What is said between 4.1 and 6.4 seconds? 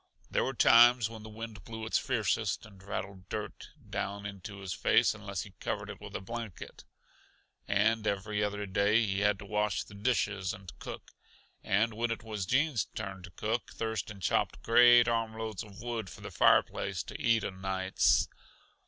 into his face unless he covered it with a